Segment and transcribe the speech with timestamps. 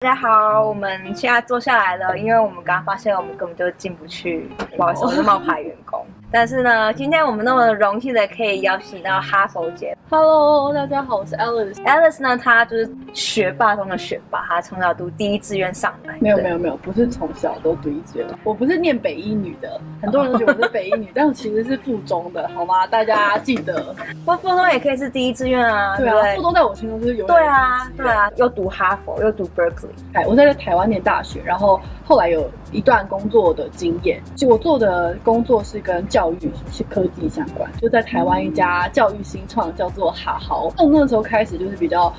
[0.00, 5.97] 大家好，我们现在坐下来了，因为我们刚刚发现我们根本就进不去，不好意思，我是冒牌员工。
[6.30, 9.96] 但是呢，今天我们那么荣幸的可以邀请到哈佛姐。
[10.10, 11.82] Hello，大家好，我是 Alice。
[11.84, 16.14] Alice 呢，她就是学霸中的学霸，她从小读第一志愿上来。
[16.20, 22.86] 没有没有没有，不是从小都读一志愿，我不是念北一女的，很多人都觉得我是北一女，但我其实是附中的，好吗？
[22.86, 25.96] 大家记得，不附中也可以是第一志愿啊。
[25.96, 27.26] 对啊，附中在我心中就是有。
[27.26, 29.88] 对啊，对啊，又读哈佛，又读 Berkeley。
[30.12, 40.68] 哎，我在台湾念大学，然后后来有一段工作的经验，就我做的工作是跟教教育是科技相关，就在台湾一家教育新创叫做哈豪。
[40.70, 42.12] 从那时候开始就是比较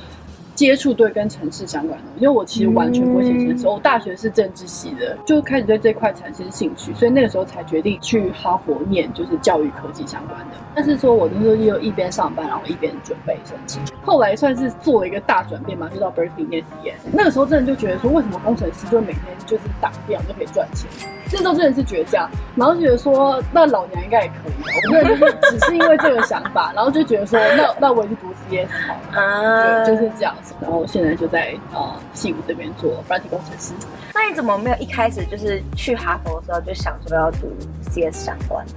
[0.60, 10.58] 接触对跟城市相关的，因为我其实完全不会写程式，我大学是政治系的，就开始对这块产生兴趣，所以那个时候才决定去哈佛念就是教育科技相关的。
[10.76, 17.08] 但是说我那时候又一边上班，然后一边准备申请，后来算是做了一个大转变嘛，就到 Berkeley 念 CS。
[17.14, 20.90] 那个时候真的就觉得说，为什么工程师就每天就是打掉就可以赚钱？
[21.32, 24.68] 那时候真的是倔强，然后觉得说，那老娘应该也可以吧。
[24.90, 29.22] 我真的就是只是因为这个想法，然后就觉得说，那那我也去读 CS 好了。
[29.22, 30.56] 啊，对，就是这样子。
[30.62, 33.74] 然后现在就在呃西谷这边做软体工程师。
[34.14, 37.48] 那你怎么没有一开始就是去哈佛的时候就想说要读
[37.90, 38.74] CS 相关的？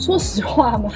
[0.00, 0.90] 说实话嘛，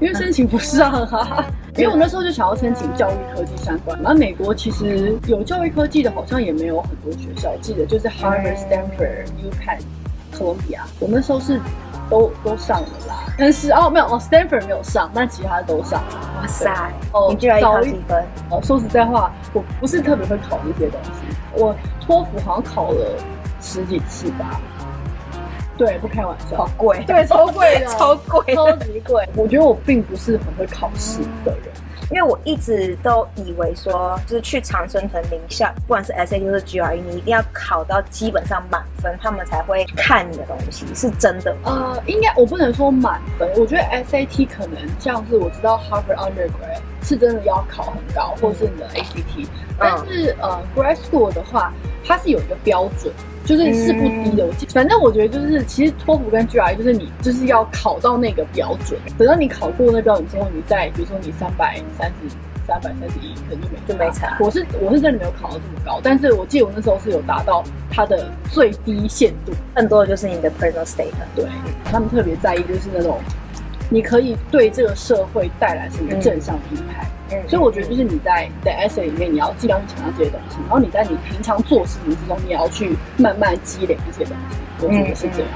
[0.00, 1.44] 因为申请不上啊。
[1.76, 3.98] 因为我那时候就想要申请教育科技相关。
[4.02, 7.56] 然后美国其实有教育科技的，好像也没有很多学校。
[7.60, 9.80] 记得就是 Harvard、Stanford、UPenn。
[10.32, 11.60] 哥伦比亚，我那时候是
[12.10, 16.20] 都都上了啦，但是哦没有哦，Stanford 没有上，但其他都上了。
[16.40, 16.70] 哇塞，
[17.12, 18.24] 哦，你居然考几分？
[18.50, 21.10] 哦，说实在话，我不是特别会考这些东西。
[21.52, 23.06] 我托福好像考了
[23.60, 24.60] 十几次吧。
[25.78, 29.26] 对，不开玩笑，好贵，对，超贵的， 超贵，超级贵。
[29.34, 31.72] 我觉得我并不是很会考试的人。
[32.12, 41.94] 因为我一直都以为说，就是去长春藤名校，不管是 SAT 或是 GRE，你一定要考到基本上满分，他们才会看你的东西，是真的吗？
[41.96, 49.46] 呃，应该我不能说满分，我觉得 SAT 可能像是我知道 Harvard Undergrad 是真的要考很高，或是你的 ACT，
[49.78, 51.72] 但是、嗯、呃 Grad School 的话，
[52.04, 53.10] 它是有一个标准。
[53.44, 62.36] 就是是不低的，反正我觉得就是，其实托福跟 GRE 就是你就是要考到那个标准，等到你考过那标准之后，你再比如说你三百三十、
[62.66, 64.36] 三百三十一，可能就没就没差。
[64.40, 71.10] 我是我是真的没有考到这么高，但是我记得我那时候是有达到它的最低限度，更多的就是你的 personal state。
[71.34, 71.44] 对，
[71.84, 73.18] 他们特别在意就是那种，
[73.90, 76.62] 你可以对这个社会带来什么正向的
[77.48, 84.86] 所以我觉得，就是你在你的 essay 里面，你要尽量去强调这些东西，然后你在你平常做事情之中，你要去慢慢积累这些东西。
[84.86, 85.48] 我觉得是这样。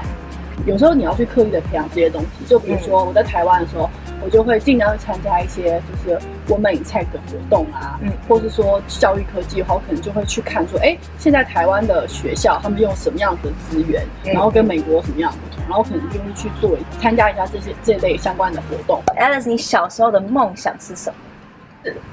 [0.65, 3.89] 有时候你要去刻意的培养这些东西，就比如说我在台湾的时候，
[4.23, 19.01] 我就会尽量去参加一些就是 Women in Tech 的活动啊，嗯，或是说教育科技的话，我可能就会去看说，哎，现在台湾的学校他们用什么样的资源，然后跟美国什么样的不同，然后可能就会去做参加一下这些这类相关的活动。
[19.15, 21.15] Alice，你小时候的梦想是什么？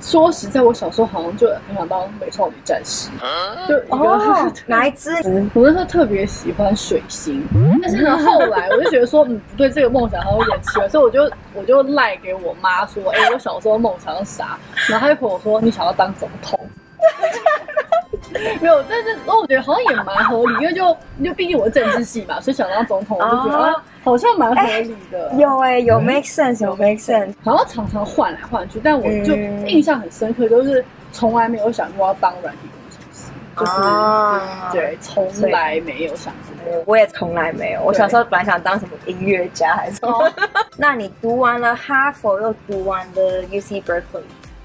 [0.00, 3.08] 说实在，我小时候好像就很想当美少女战士，
[3.68, 5.10] 就一个、哦、 哪一只？
[5.54, 7.44] 我那时候特别喜欢水星，
[7.82, 14.58] 但是呢，后来我就觉得说，嗯，不对，这个梦想好像有点奇怪，所以我就我就赖给我妈说，哎、欸，我小时候梦想是啥？
[14.88, 16.58] 然后她就跟我说，你想要当总统。
[18.60, 25.30] 没有，但是我觉得好像也蛮合理，因为就就毕竟我是政治系嘛，所以想当总统，我就觉得、啊、好像蛮合理的。
[25.30, 27.32] 欸、有哎、欸，有 make sense，有 make sense。
[27.42, 29.34] 好像常常换来换去，但我就
[29.66, 36.82] 印象很深刻，就是从来没有想过要当软体工程师，就是、啊、对，从来没有想过。
[36.86, 37.82] 我也从来没有。
[37.82, 40.12] 我小时候本来想当什么音乐家还是什么。
[40.18, 40.32] 哦、
[40.76, 44.22] 那你读完了哈佛，又读完了 UC Berkeley。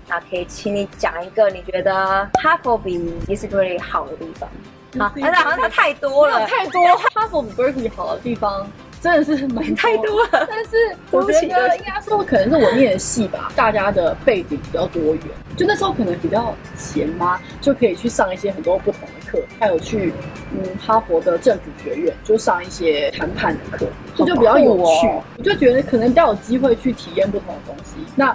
[0.07, 2.97] 那可以请你讲一个你觉得哈佛比
[3.27, 4.49] UC Berkeley 好的地方。
[4.97, 6.81] 好，但是好像太多了，太多。
[7.13, 8.65] 哈佛比 Berkeley 好的地方
[9.01, 10.47] 真的是蛮太多了。
[10.49, 15.23] 但是我觉得应该说，可能是我念的系吧，大家的背景比较多元。
[15.55, 19.39] 就那时候可能比较闲嘛，就可以去上一些很多不同的课。
[19.59, 20.13] 还有去
[20.51, 23.85] 嗯哈佛的政府学院，就上一些谈判的课，
[24.15, 25.07] 这就比较有趣。
[25.37, 27.95] 我就觉得可能比较有机会去体验不同的东西。
[28.15, 28.33] 那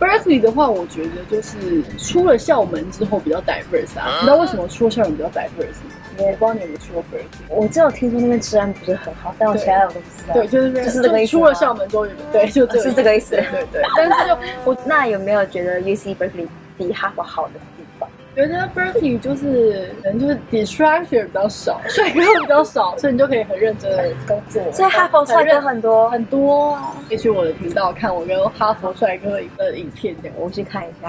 [0.00, 4.18] Berkeley 的话，我觉得就是出了校门之后比较 diverse 啊。
[4.20, 5.80] 你知道为什么出了校门比较 diverse
[6.24, 7.46] 不知道你有没有去过 Berkeley。
[7.48, 10.34] 我只有听说那边治安不是很好，但我其他的我都不知道。
[10.34, 11.32] 对，就是就是这个意思。
[11.32, 13.36] 出了校门终于，对，就这是这个意思。
[13.36, 13.82] 对对。
[13.96, 16.46] 但是就我那有没有觉得 UC Berkeley
[16.78, 17.54] 比哈佛好的？
[18.36, 24.62] 觉得 Berkeley 就是可能就是 distraction 比较少， 帅哥比较少，所以你就可以很认真的工作。
[24.72, 26.94] 所以哈佛帅哥很多很多啊！
[27.08, 31.08] 可以去我的频道看我跟哈佛帅哥的影片，这样我去看一下。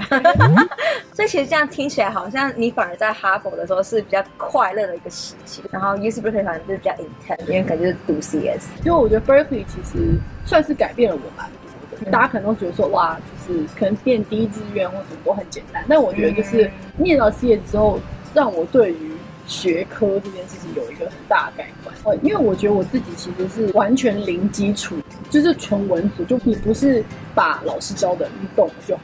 [1.12, 8.68] 所以其实这样听起来好像你反而在哈佛的时候是比较快乐的一个时期，然后 UC Berkeley 反而是比较 intense，因为可能就是读 CS。
[8.84, 11.67] 因为我觉得 Berkeley 其实算是改变了我蛮多的。
[12.06, 17.98] 大家可能都觉得说哇，就是可能变第一志愿或什么都很简单，但我觉得就是念到 CS 之后，
[18.34, 19.12] 让我对于
[19.46, 22.18] 学科这件事情有一个很大的改观。
[22.22, 24.96] 因为我觉得我自己其实是完全零基础，
[25.28, 27.04] 就是纯文组，就你不是
[27.34, 29.02] 把老师教的你懂就好。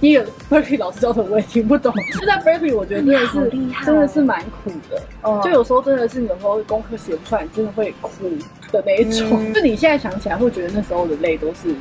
[0.00, 3.50] 第一个 Berkeley 老师教的我也听不懂，就在 Berkeley 我觉得真的是
[3.84, 8.10] 真的是蛮苦的，哦、就有时候真的是有时候功课写不出来，你真的会哭
[8.72, 9.28] 的那一种。
[9.30, 11.74] 嗯、 就你现在想起来会觉得那时候的泪都是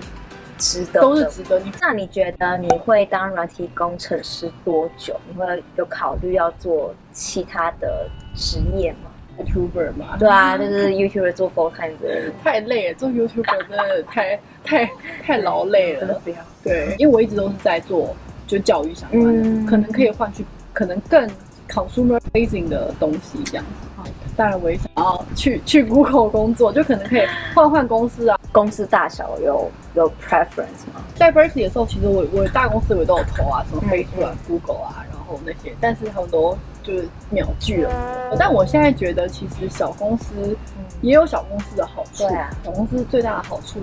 [0.62, 1.60] 值得，都是值得。
[1.60, 5.19] 你那你觉得你会当软体工程师多久？
[5.28, 9.10] 你会有考虑要做其他的职业吗
[9.40, 14.90] ？YouTuber 嘛，对啊，就是 YouTuber 做 full time 的，太累了，做 YouTuber 真的太太
[15.24, 16.36] 太劳累了，真的不要。
[16.64, 18.16] 对，因为我一直都是在做
[18.46, 21.28] 就教育相关的，嗯、可能可以换去可能更
[21.68, 24.12] consumer facing 的东西这样子。
[24.38, 27.22] 当然我也想要去去 Google 工作，就可能可以
[27.54, 28.40] 换换公司啊。
[28.51, 31.01] 公司大小有有 preference 吗？
[31.15, 36.57] 在 Berkeley 的时候，其实我我大公司我都有投啊，什么 Facebook 啊、Google 啊，然后那些，但是他们都。
[36.83, 40.57] 就是秒拒了，但我现在觉得其实小公司
[41.01, 42.27] 也有小公司的好处。
[42.27, 43.80] 对啊，小公司最大的好处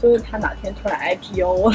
[0.00, 1.70] 就是他哪天突然 IPO，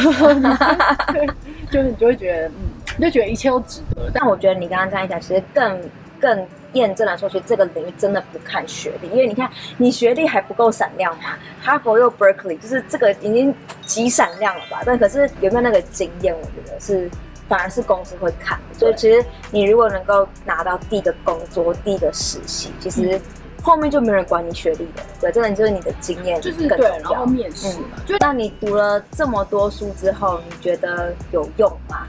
[1.13, 1.27] 对，
[1.69, 2.53] 就是你就会觉得，嗯，
[2.97, 4.09] 你就觉得一切都值得。
[4.11, 5.79] 但我觉得你刚刚这样一讲，其实更
[6.19, 13.53] 更验证了说，其实这个领域真的不看学历，因为你看你学历还不够闪亮嘛，哈佛又 Berkeley，就是这个已经
[13.85, 14.81] 极闪亮了吧？
[14.85, 16.33] 但可是有没有那个经验？
[16.33, 17.09] 我觉得是。
[17.47, 23.21] 反而是公司会看，所以其实你如果能够拿到第一个工作、第一个实习，其实
[23.61, 26.67] 后面就没人管你学历了，对，这个就是你的经验就是。
[26.67, 32.07] 对，然后面试嘛，就那你读了这么多书之后，你觉得有用吗？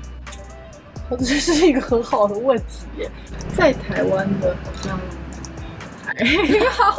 [1.19, 3.11] 这是一个很好的问题耶，
[3.55, 4.99] 在台湾的好像
[6.05, 6.15] 还
[6.71, 6.97] 好。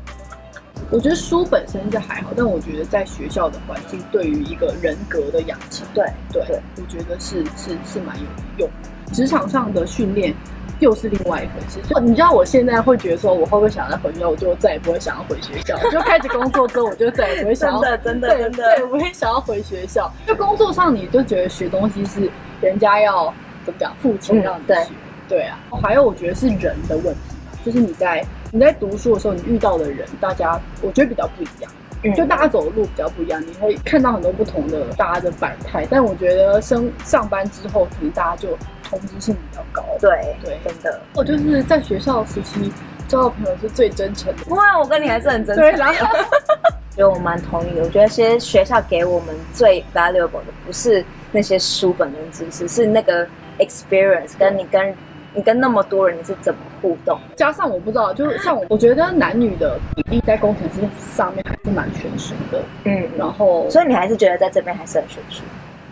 [0.90, 8.24] 我觉得书本身就还好，但我觉得在学校的环境对于一个人格的养成，对对，对我觉得是是是蛮有
[8.58, 8.70] 用。
[9.12, 10.34] 职场上的训练
[10.80, 11.78] 又是另外一回事。
[11.84, 14.28] 所以你知道我现在会觉得说，我会不会想要回学校？
[14.28, 15.76] 我就再也不会想要回学校。
[15.90, 20.10] 就开始工作之后，我就再也不会想要真的真的真的再也不会想要回学校。
[20.26, 22.30] 就工作上，你就觉得学东西是
[22.60, 23.32] 人家要
[23.64, 24.86] 怎么讲付钱让你学，嗯、
[25.28, 25.58] 对，对啊。
[25.82, 27.20] 还有我觉得是人的问题。
[27.64, 31.70] 就是你在你在读书的时候，你遇到的人，大家我觉得比较不一样，
[32.04, 35.86] 嗯、就大家走的路比较不一样，你会看到很多不同的大家的百态。
[35.90, 38.56] 但我觉得升上班之后，可能大家就
[38.88, 39.82] 同质性比较高。
[40.00, 41.00] 对对，真的。
[41.14, 42.72] 我就是在学校时期
[43.06, 44.54] 交的朋友是最真诚的。
[44.54, 45.64] 哇，我跟你还是很真诚。
[45.64, 46.06] 对，然后
[46.94, 47.82] 所以我蛮同意的。
[47.82, 53.26] 我觉得其实学校给我们最 valuable 的不是那些书本跟知识，是那个
[53.58, 54.94] experience，跟你跟。
[55.34, 57.16] 你跟那么多人你是怎么互动？
[57.36, 60.80] 加上我不知道，就是像我，我觉得男女的比例在工程师
[61.14, 62.60] 上面还是蛮悬殊的。
[62.84, 65.42] 嗯，然后所以你还是觉得在这边还是很悬殊？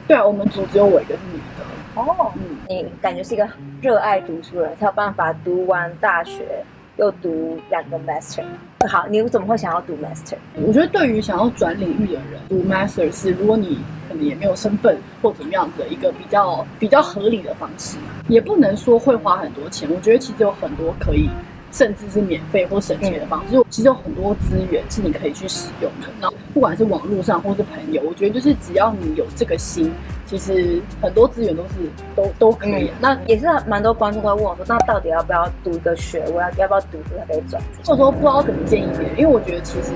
[0.09, 1.65] 对啊，我们组只有我一个是女的。
[1.97, 3.49] 哦，嗯，你感觉是一个
[3.83, 6.63] 热爱读书的人，才有办法读完大学
[6.97, 8.45] 又读两个 master。
[8.89, 10.37] 好，你怎么会想要读 master？
[10.55, 13.79] 我觉得对于想要转领域的人，读 master 是如果你。
[14.09, 17.99] 可能也没有身份或怎么样子的一个比较比较合理的方式，
[18.29, 19.91] 也不能说会花很多钱。
[19.93, 21.29] 我觉得其实有很多可以，
[21.73, 23.53] 甚至是免费或省钱的方式。
[23.53, 26.09] 就其实有很多资源是你可以去使用的。
[26.21, 29.93] 那不管是网络上或是朋友，我觉得就是只要你有这个心，
[30.27, 31.71] 其实很多资源都是
[32.15, 32.89] 都都可以。
[32.89, 36.37] 嗯、那也是蛮多观众会问我说，那到底要不要读一个学位？
[36.37, 37.63] 要要不要读书才可以转？
[37.85, 39.93] 或者说不知道怎么建议别人，因为我觉得其实，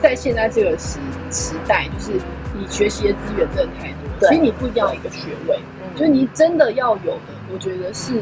[0.00, 0.98] 在现在这个时
[1.30, 2.20] 时代，就是。
[2.58, 8.14] 你学习的资源真的太多，对其实你不一定要一个学位，嗯、就是你真的要有的，我觉得是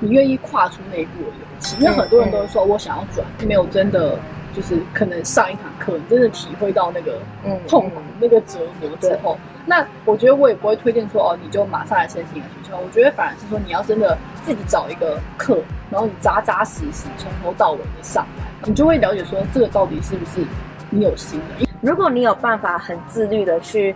[0.00, 1.76] 你愿意跨出那一步的勇气。
[1.78, 4.18] 嗯、因为很多人都是说我想要转，嗯、没有真的
[4.52, 7.18] 就是可能上一堂课，你真的体会到那个
[7.66, 12.78] 痛苦、嗯、那个折磨之后，那我觉得我也不会推荐说哦，你就马上来申请一个学校。
[12.78, 15.58] 我觉得反而是说你要真的自己找一个课，
[15.90, 20.44] 然后你扎扎实实从头到尾的上来，你就会了解说这个到底是不是
[20.90, 21.66] 你有心的。
[21.80, 23.94] 如果你有办法很自律的去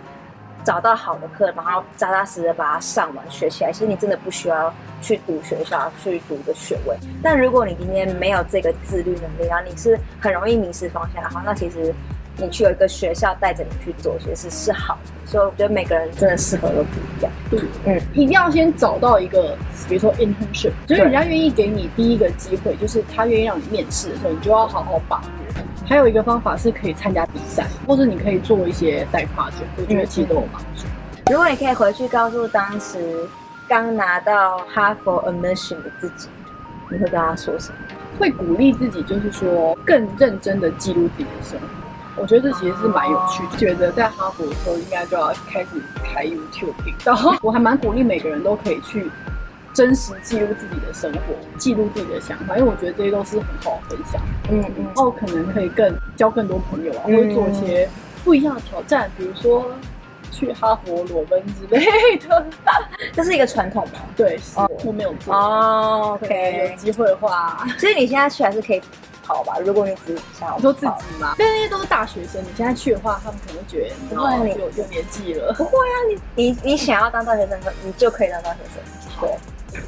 [0.63, 6.95] 找到好的课，然后扎扎实实把它上完学起来，其实你真的不需要去读学校去读个学位。
[7.23, 11.93] 但如果你今天没有这个自律能力，然后你是很容易迷失方向的话，那其实
[12.37, 15.11] 你去有一个学校带着你去做，其实是是好的。
[15.25, 17.31] 所以我觉得每个人真的适合都不一样。
[17.49, 19.55] 对，嗯，一定要先找到一个，
[19.87, 25.23] 比如说 internship，就是人家愿意给你第一个机会，就是他愿意让你面试的时候，你就要好好把握。
[25.89, 30.85] 还有一个方法是可以参加比赛，或者你可以做一些 side project，我觉得其实都有帮助。
[31.31, 33.27] 如果你可以回去告诉当时
[33.67, 36.29] 刚拿到哈佛 admission 的自己，
[36.91, 37.77] 你会跟他说什么？
[38.19, 42.21] 会鼓励自己，就是说更认真的记录自己的生活。
[42.21, 43.57] 我觉得这其实是蛮有趣的。
[43.57, 45.69] 觉得在哈佛的时候应该就要开始
[46.03, 47.17] 开 YouTube 频道。
[47.41, 49.09] 我还蛮鼓励每个人都可以去。
[49.73, 51.19] 真实记录自己的生活，
[51.57, 54.21] 记录自己的想法，因为我觉得这些都是很好分享。
[54.49, 57.87] 嗯嗯，然后可能可以更交更多朋友啊，会做一些
[58.23, 59.71] 不一样的挑战，比如说
[60.31, 62.45] 去哈佛裸奔之类的。
[63.13, 63.99] 这是一个传统吗？
[64.17, 65.33] 对，是我没有做。
[65.33, 68.81] 哦，OK，有机会的话，所以你现在去还是可以
[69.23, 69.57] 跑吧？
[69.63, 75.53] 如果你只想要做自己嘛，因为那些都是大学生，你现在去的话，他们可能觉得你有有年纪了。
[75.53, 75.95] 不会啊，
[76.35, 79.21] 你你你想要当大学生，你就可以当大学生。
[79.21, 79.37] 对。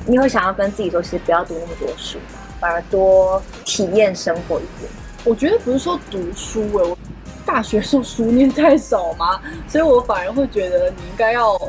[0.06, 2.18] 你会想要跟自己说，其实不要读那么多书，
[2.60, 4.92] 反而多体验生活一点。
[5.24, 6.98] 我觉得不是说读书哎，我
[7.46, 11.60] 大学时候书念太少嘛，所以我反而会觉得你应该要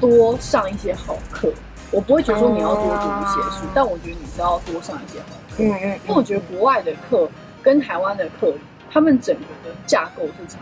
[0.00, 1.52] 多上一些好课。
[1.90, 5.56] 我不会觉得说你要多读一些书，但我觉得你是要多上一些好课。
[5.58, 7.28] 嗯嗯，因为我觉得国外的课
[7.62, 8.54] 跟台湾的课，
[8.90, 10.60] 他们整个的架构是差。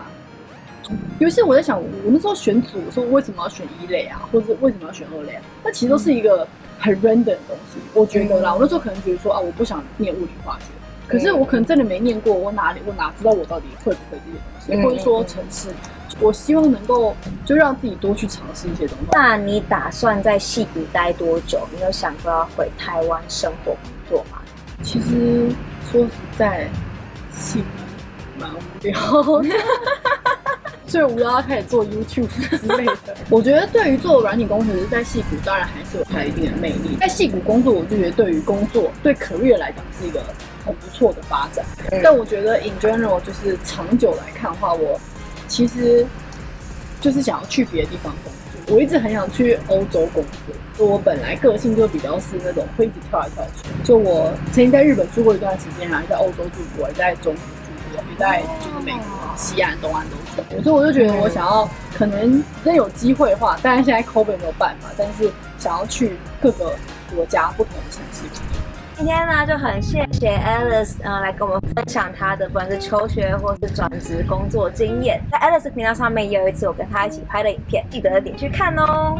[1.19, 5.41] 尤其我在想，我那时候选组的时候，为什么要选一类啊，或者为什么要选二类啊？
[5.63, 6.47] 那其实都是一个。
[6.81, 10.67] 很 random 的东西，我觉得啦，我那时候可能觉得说啊，我不想念物理化学，
[11.09, 14.17] 可是我可能真的没念过，我哪里我哪知道我到底会不会
[14.65, 15.67] 这些东西，或者说城市，
[16.21, 17.13] 我希望能够
[17.45, 19.07] 就让自己多去尝试一些东西。
[19.11, 21.67] 那你打算在戏谷待多久？
[21.75, 24.37] 你有想过要回台湾生活工作吗？
[24.81, 25.49] 其实
[25.91, 26.65] 说实在，
[27.37, 28.97] 戏谷蛮无聊。
[29.21, 29.43] 所
[30.97, 32.97] 以我要开始做 YouTube 之类的。
[33.29, 36.95] 我觉得对于做软体工程师，在戏谷当然还是有它一定的魅力。
[36.99, 40.23] 在戏谷工作，我就觉得对于工作对 career 来讲是一个
[40.65, 41.65] 很不错的发展。
[41.91, 44.99] 嗯、但我觉得 in general 就是长久来看的话，我
[45.47, 46.05] 其实
[47.01, 48.75] 就是想要去别的地方工作。
[48.75, 50.87] 我一直很想去欧洲工作。
[50.87, 53.67] 我本来个性就比较是那种会一直跳来跳去。
[53.83, 57.43] 就我曾经在日本住过一段时间，然后在欧洲住过，在中国
[57.93, 59.01] 也在就是美国、
[59.35, 60.61] 西岸、东岸都。
[60.61, 66.73] 所以我就觉得，我想要可能真有机会的话，当然现在 COVID 没有办法，但是想要去各个
[67.15, 68.23] 国家不同的城市。
[68.95, 75.21] 今天呢，就很谢谢 Alice 呃来跟我们分享她的不管是求学或是转职工作经验。
[75.31, 79.17] 在 Alice 频道上面也有一次我跟她一起拍的影片，记得点去看哦。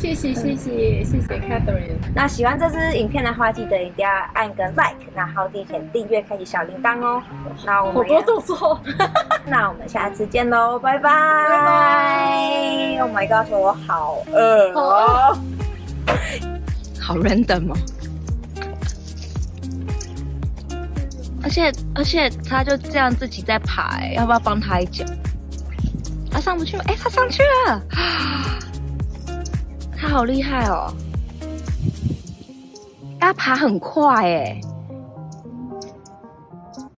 [0.00, 1.98] 谢谢谢谢谢谢 Catherine。
[2.14, 7.22] 那喜欢这支影片的话，记得一定要按个 like，然后点点订阅，开启小铃铛哦。
[7.66, 8.80] 那我们好多动作，
[9.46, 12.98] 那我们下次见喽，拜拜拜拜。
[13.02, 15.38] Oh my god，说我好饿哦，
[16.98, 17.76] 好 random 哦。
[21.42, 25.04] 而且而且他就这样自己在爬，欸，要不要帮他一脚？
[26.30, 27.82] 他上不去了，哎，他上去了。
[30.00, 30.90] 他好厉害哦！
[33.20, 34.69] 他爬很快哎。